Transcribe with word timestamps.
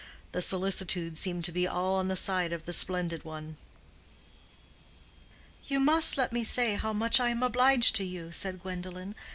The 0.31 0.41
solicitude 0.41 1.15
seemed 1.15 1.45
to 1.45 1.51
be 1.51 1.67
all 1.67 1.93
on 1.97 2.07
the 2.07 2.15
side 2.15 2.51
of 2.53 2.65
the 2.65 2.73
splendid 2.73 3.23
one. 3.23 3.57
"You 5.67 5.79
must 5.79 6.17
let 6.17 6.33
me 6.33 6.43
say 6.43 6.73
how 6.73 6.91
much 6.91 7.19
I 7.19 7.29
am 7.29 7.43
obliged 7.43 7.95
to 7.97 8.03
you," 8.03 8.31
said 8.31 8.63
Gwendolen. 8.63 9.13